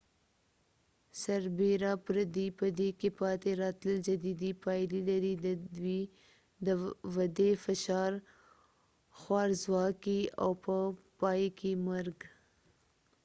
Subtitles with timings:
[1.21, 5.33] سربیره پردې په دې کې پاتې راتلل جدي پایلې لري
[6.65, 6.67] د
[7.15, 8.11] ودې فشار
[9.19, 10.75] خوارځواکي او په
[11.21, 12.17] پاي کې مرګ